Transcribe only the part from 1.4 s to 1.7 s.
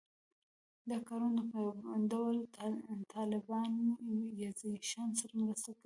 په